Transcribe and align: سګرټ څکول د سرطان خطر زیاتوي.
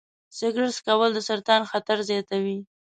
سګرټ 0.37 0.71
څکول 0.77 1.11
د 1.13 1.19
سرطان 1.27 1.61
خطر 1.71 1.97
زیاتوي. 2.09 2.57